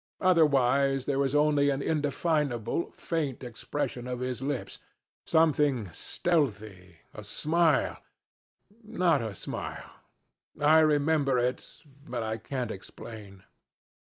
Otherwise 0.19 1.05
there 1.05 1.19
was 1.19 1.35
only 1.35 1.69
an 1.69 1.79
indefinable, 1.79 2.89
faint 2.91 3.43
expression 3.43 4.07
of 4.07 4.19
his 4.19 4.41
lips, 4.41 4.79
something 5.27 5.91
stealthy 5.93 6.97
a 7.13 7.23
smile 7.23 7.99
not 8.83 9.21
a 9.21 9.35
smile 9.35 9.91
I 10.59 10.79
remember 10.79 11.37
it, 11.37 11.83
but 12.03 12.23
I 12.23 12.37
can't 12.37 12.71
explain. 12.71 13.43